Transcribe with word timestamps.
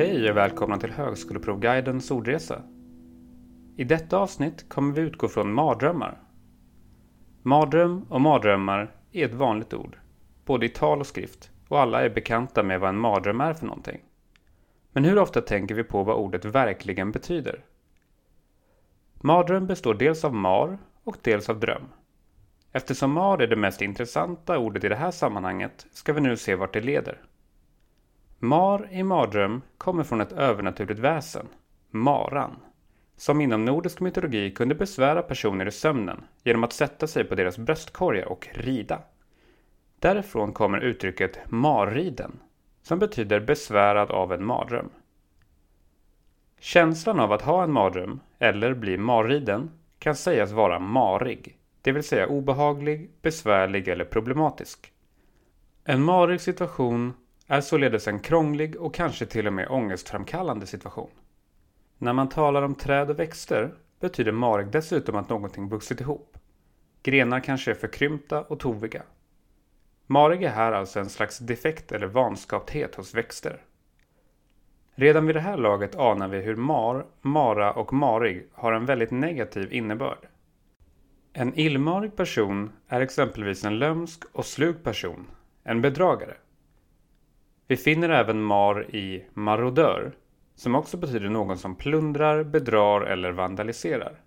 Hej 0.00 0.30
och 0.30 0.36
välkomna 0.36 0.78
till 0.78 0.92
Högskoleprovguidens 0.92 2.10
ordresa. 2.10 2.62
I 3.76 3.84
detta 3.84 4.18
avsnitt 4.18 4.68
kommer 4.68 4.94
vi 4.94 5.00
utgå 5.00 5.28
från 5.28 5.52
mardrömmar. 5.52 6.20
Mardröm 7.42 8.02
och 8.08 8.20
mardrömmar 8.20 8.94
är 9.12 9.24
ett 9.24 9.34
vanligt 9.34 9.74
ord, 9.74 9.98
både 10.44 10.66
i 10.66 10.68
tal 10.68 11.00
och 11.00 11.06
skrift, 11.06 11.50
och 11.68 11.80
alla 11.80 12.02
är 12.02 12.10
bekanta 12.10 12.62
med 12.62 12.80
vad 12.80 12.88
en 12.88 12.98
mardröm 12.98 13.40
är 13.40 13.54
för 13.54 13.66
någonting. 13.66 14.00
Men 14.92 15.04
hur 15.04 15.18
ofta 15.18 15.40
tänker 15.40 15.74
vi 15.74 15.84
på 15.84 16.02
vad 16.02 16.16
ordet 16.16 16.44
verkligen 16.44 17.12
betyder? 17.12 17.64
Mardröm 19.14 19.66
består 19.66 19.94
dels 19.94 20.24
av 20.24 20.34
mar 20.34 20.78
och 21.04 21.16
dels 21.22 21.48
av 21.48 21.60
dröm. 21.60 21.84
Eftersom 22.72 23.12
mar 23.12 23.42
är 23.42 23.46
det 23.46 23.56
mest 23.56 23.82
intressanta 23.82 24.58
ordet 24.58 24.84
i 24.84 24.88
det 24.88 24.96
här 24.96 25.10
sammanhanget 25.10 25.86
ska 25.92 26.12
vi 26.12 26.20
nu 26.20 26.36
se 26.36 26.54
vart 26.54 26.72
det 26.72 26.80
leder. 26.80 27.18
Mar 28.42 28.88
i 28.90 29.02
mardröm 29.02 29.62
kommer 29.78 30.04
från 30.04 30.20
ett 30.20 30.32
övernaturligt 30.32 31.00
väsen, 31.00 31.46
maran, 31.90 32.56
som 33.16 33.40
inom 33.40 33.64
nordisk 33.64 34.00
mytologi 34.00 34.50
kunde 34.50 34.74
besvära 34.74 35.22
personer 35.22 35.66
i 35.66 35.70
sömnen 35.70 36.24
genom 36.44 36.64
att 36.64 36.72
sätta 36.72 37.06
sig 37.06 37.24
på 37.24 37.34
deras 37.34 37.58
bröstkorgar 37.58 38.24
och 38.24 38.48
rida. 38.52 39.02
Därifrån 39.98 40.52
kommer 40.52 40.80
uttrycket 40.80 41.50
marriden, 41.50 42.38
som 42.82 42.98
betyder 42.98 43.40
besvärad 43.40 44.10
av 44.10 44.32
en 44.32 44.44
mardröm. 44.44 44.90
Känslan 46.58 47.20
av 47.20 47.32
att 47.32 47.42
ha 47.42 47.62
en 47.62 47.72
mardröm, 47.72 48.20
eller 48.38 48.74
bli 48.74 48.98
marriden, 48.98 49.70
kan 49.98 50.16
sägas 50.16 50.52
vara 50.52 50.78
marig, 50.78 51.58
det 51.82 51.92
vill 51.92 52.04
säga 52.04 52.26
obehaglig, 52.26 53.10
besvärlig 53.22 53.88
eller 53.88 54.04
problematisk. 54.04 54.92
En 55.84 56.02
marig 56.02 56.40
situation 56.40 57.14
är 57.50 57.60
således 57.60 58.08
en 58.08 58.18
krånglig 58.18 58.76
och 58.76 58.94
kanske 58.94 59.26
till 59.26 59.46
och 59.46 59.52
med 59.52 59.68
ångestframkallande 59.68 60.66
situation. 60.66 61.10
När 61.98 62.12
man 62.12 62.28
talar 62.28 62.62
om 62.62 62.74
träd 62.74 63.10
och 63.10 63.18
växter 63.18 63.74
betyder 64.00 64.32
marig 64.32 64.66
dessutom 64.66 65.16
att 65.16 65.28
någonting 65.28 65.68
vuxit 65.68 66.00
ihop. 66.00 66.38
Grenar 67.02 67.40
kanske 67.40 67.70
är 67.70 67.74
förkrympta 67.74 68.42
och 68.42 68.60
toviga. 68.60 69.02
Marig 70.06 70.42
är 70.42 70.50
här 70.50 70.72
alltså 70.72 71.00
en 71.00 71.08
slags 71.08 71.38
defekt 71.38 71.92
eller 71.92 72.06
vanskapthet 72.06 72.94
hos 72.94 73.14
växter. 73.14 73.62
Redan 74.94 75.26
vid 75.26 75.36
det 75.36 75.40
här 75.40 75.56
laget 75.56 75.96
anar 75.96 76.28
vi 76.28 76.38
hur 76.38 76.56
mar, 76.56 77.06
mara 77.20 77.72
och 77.72 77.92
marig 77.92 78.48
har 78.52 78.72
en 78.72 78.86
väldigt 78.86 79.10
negativ 79.10 79.72
innebörd. 79.72 80.28
En 81.32 81.58
illmarig 81.58 82.16
person 82.16 82.72
är 82.88 83.00
exempelvis 83.00 83.64
en 83.64 83.78
lömsk 83.78 84.24
och 84.32 84.46
slug 84.46 84.82
person, 84.84 85.26
en 85.64 85.80
bedragare. 85.80 86.36
Vi 87.70 87.76
finner 87.76 88.08
även 88.08 88.42
mar 88.42 88.94
i 88.94 89.24
marodör, 89.32 90.12
som 90.54 90.74
också 90.74 90.96
betyder 90.96 91.28
någon 91.28 91.58
som 91.58 91.74
plundrar, 91.76 92.44
bedrar 92.44 93.00
eller 93.00 93.32
vandaliserar. 93.32 94.20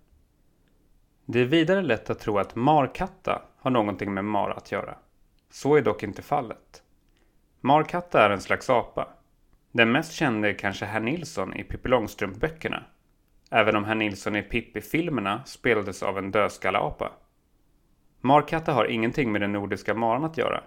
Det 1.24 1.40
är 1.40 1.44
vidare 1.44 1.82
lätt 1.82 2.10
att 2.10 2.18
tro 2.18 2.38
att 2.38 2.54
markatta 2.54 3.42
har 3.58 3.70
någonting 3.70 4.14
med 4.14 4.24
mar 4.24 4.50
att 4.50 4.72
göra. 4.72 4.94
Så 5.50 5.76
är 5.76 5.82
dock 5.82 6.02
inte 6.02 6.22
fallet. 6.22 6.82
Markatta 7.60 8.26
är 8.26 8.30
en 8.30 8.40
slags 8.40 8.70
apa. 8.70 9.08
Den 9.72 9.92
mest 9.92 10.12
kände 10.12 10.48
är 10.48 10.58
kanske 10.58 10.84
Herr 10.84 11.00
Nilsson 11.00 11.54
i 11.54 11.64
Pippi 11.64 11.88
Långstrump-böckerna. 11.88 12.82
Även 13.50 13.76
om 13.76 13.84
Herr 13.84 13.94
Nilsson 13.94 14.36
i 14.36 14.42
Pippi-filmerna 14.42 15.44
spelades 15.44 16.02
av 16.02 16.18
en 16.18 16.30
dödskalleapa. 16.30 17.12
Markatta 18.20 18.72
har 18.72 18.84
ingenting 18.84 19.32
med 19.32 19.40
den 19.40 19.52
nordiska 19.52 19.94
maran 19.94 20.24
att 20.24 20.38
göra 20.38 20.64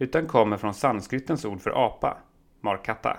utan 0.00 0.26
kommer 0.26 0.56
från 0.56 0.74
sanskritens 0.74 1.44
ord 1.44 1.60
för 1.60 1.86
apa, 1.86 2.16
markatta. 2.60 3.16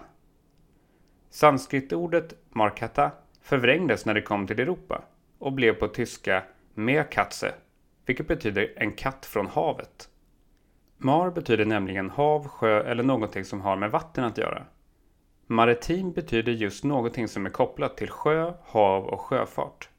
Sanskritordet 1.30 2.34
markatta 2.50 3.12
förvrängdes 3.42 4.06
när 4.06 4.14
det 4.14 4.22
kom 4.22 4.48
till 4.48 4.60
Europa 4.60 5.02
och 5.40 5.54
blev 5.54 5.74
på 5.74 5.88
tyska 5.88 6.44
meerkatze, 6.74 7.54
vilket 8.06 8.28
betyder 8.28 8.74
en 8.76 8.92
katt 8.92 9.26
från 9.26 9.48
havet. 9.48 10.10
Mar 10.98 11.30
betyder 11.32 11.66
nämligen 11.66 12.10
hav, 12.10 12.48
sjö 12.48 12.84
eller 12.84 13.04
någonting 13.04 13.46
som 13.46 13.62
har 13.62 13.76
med 13.76 13.92
vatten 13.92 14.24
att 14.24 14.38
göra. 14.38 14.66
Maritim 15.48 16.12
betyder 16.12 16.52
just 16.52 16.84
någonting 16.84 17.28
som 17.28 17.46
är 17.46 17.50
kopplat 17.50 17.98
till 17.98 18.10
sjö, 18.10 18.54
hav 18.64 19.06
och 19.06 19.22
sjöfart. 19.22 19.90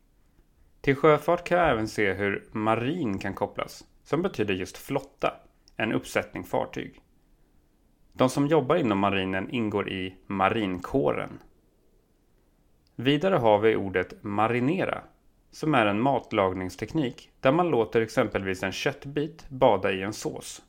Till 0.81 0.97
sjöfart 0.97 1.45
kan 1.45 1.59
jag 1.59 1.71
även 1.71 1.89
se 1.89 2.13
hur 2.13 2.49
marin 2.53 3.19
kan 3.19 3.35
kopplas, 3.35 3.85
som 4.05 4.23
betyder 4.23 4.55
just 4.55 4.77
flotta 4.77 5.35
en 5.83 5.93
uppsättning 5.93 6.45
fartyg. 6.45 7.01
De 8.13 8.29
som 8.29 8.47
jobbar 8.47 8.77
inom 8.77 8.99
marinen 8.99 9.51
ingår 9.51 9.89
i 9.89 10.17
marinkåren. 10.27 11.39
Vidare 12.97 13.37
har 13.37 13.59
vi 13.59 13.77
ordet 13.77 14.23
marinera 14.23 15.03
som 15.51 15.75
är 15.75 15.87
en 15.87 16.01
matlagningsteknik 16.01 17.31
där 17.41 17.53
man 17.53 17.69
låter 17.69 18.01
exempelvis 18.01 18.63
en 18.63 18.73
köttbit 18.73 19.49
bada 19.49 19.93
i 19.93 20.03
en 20.03 20.13
sås. 20.13 20.63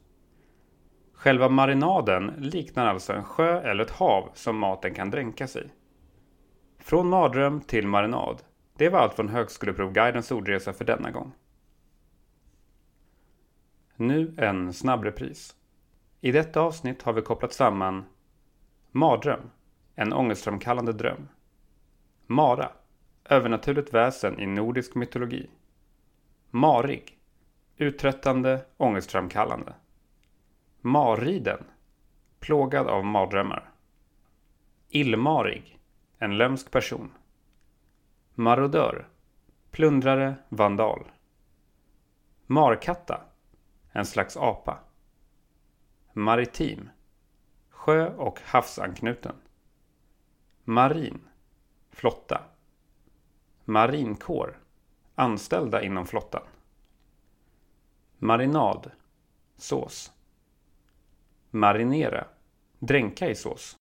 Själva 1.14 1.50
marinaden 1.50 2.34
liknar 2.38 2.88
alltså 2.88 3.14
en 3.14 3.24
sjö 3.24 3.62
eller 3.62 3.84
ett 3.84 3.92
hav 3.92 4.30
som 4.34 4.58
maten 4.58 4.94
kan 4.94 5.12
dränkas 5.12 5.56
i. 5.56 5.64
Från 6.80 7.10
mardröm 7.10 7.62
till 7.62 7.88
marinad. 7.88 8.42
Det 8.78 8.90
var 8.90 9.00
allt 9.00 9.14
från 9.14 9.30
Högskoleprovguidens 9.30 10.32
ordresa 10.32 10.74
för 10.74 10.86
denna 10.86 11.12
gång. 11.12 11.32
Nu 14.04 14.34
en 14.38 14.74
snabbrepris. 14.74 15.56
I 16.22 16.32
detta 16.32 16.62
avsnitt 16.62 17.02
har 17.02 17.14
vi 17.14 17.22
kopplat 17.22 17.54
samman 17.54 18.06
Mardröm, 18.92 19.50
en 19.96 20.14
ångestframkallande 20.14 20.94
dröm. 20.94 21.30
Mara, 22.28 22.72
övernaturligt 23.26 23.94
väsen 23.94 24.40
i 24.40 24.46
nordisk 24.46 24.96
mytologi. 24.96 25.50
Marig, 26.50 27.20
uttröttande, 27.78 28.66
ångestframkallande. 28.78 29.74
Marriden, 30.82 31.64
plågad 32.40 32.88
av 32.88 33.06
mardrömmar. 33.06 33.72
Illmarig, 34.90 35.80
en 36.18 36.38
lömsk 36.38 36.72
person. 36.72 37.12
Marodör, 38.34 39.08
plundrare, 39.72 40.36
vandal. 40.50 41.12
Markatta, 42.46 43.22
en 43.94 44.06
slags 44.06 44.38
apa. 44.38 44.80
Maritim. 46.14 46.90
Sjö 47.70 48.16
och 48.16 48.40
havsanknuten. 48.44 49.36
Marin. 50.64 51.22
Flotta. 51.92 52.42
Marinkår. 53.66 54.58
Anställda 55.16 55.84
inom 55.84 56.06
flottan. 56.06 56.44
Marinad. 58.18 58.92
Sås. 59.58 60.12
Marinera. 61.50 62.26
Dränka 62.80 63.30
i 63.30 63.36
sås. 63.36 63.78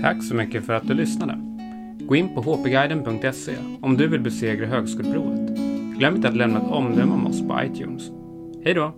Tack 0.00 0.24
så 0.24 0.34
mycket 0.34 0.66
för 0.66 0.72
att 0.72 0.88
du 0.88 0.94
lyssnade. 0.94 1.38
Gå 2.00 2.16
in 2.16 2.34
på 2.34 2.40
hpguiden.se 2.40 3.56
om 3.82 3.96
du 3.96 4.08
vill 4.08 4.20
besegra 4.20 4.66
högskoleprovet. 4.66 5.71
Glöm 6.02 6.16
inte 6.16 6.28
att 6.28 6.36
lämna 6.36 6.58
ett 6.58 6.70
omdöme 6.70 7.12
om 7.12 7.26
oss 7.26 7.48
på 7.48 7.60
iTunes. 7.62 8.10
Hej 8.64 8.74
då! 8.74 8.94